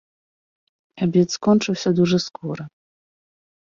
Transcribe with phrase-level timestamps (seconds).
[1.07, 2.63] Абед скончыўся дужа скора.